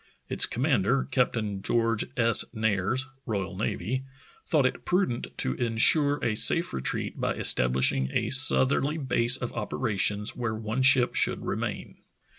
Its 0.29 0.47
commander, 0.47 1.07
Captain 1.11 1.61
George 1.61 2.05
S. 2.17 2.43
Nares, 2.55 3.05
R.N., 3.27 4.03
thought 4.47 4.65
it 4.65 4.83
prudent 4.83 5.27
to 5.37 5.53
insure 5.53 6.17
a 6.23 6.33
safe 6.33 6.73
retreat 6.73 7.19
by 7.21 7.35
estabHshing 7.35 8.09
a 8.11 8.31
southerly 8.31 8.97
base 8.97 9.37
of 9.37 9.53
opera 9.53 9.95
tions 9.99 10.35
where 10.35 10.55
one 10.55 10.81
ship 10.81 11.13
should 11.13 11.45
remain. 11.45 11.97